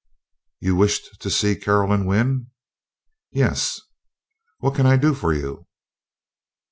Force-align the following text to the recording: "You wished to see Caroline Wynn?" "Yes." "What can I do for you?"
"You 0.59 0.75
wished 0.75 1.21
to 1.21 1.29
see 1.29 1.55
Caroline 1.55 2.07
Wynn?" 2.07 2.47
"Yes." 3.31 3.79
"What 4.57 4.73
can 4.73 4.87
I 4.87 4.97
do 4.97 5.13
for 5.13 5.31
you?" 5.31 5.67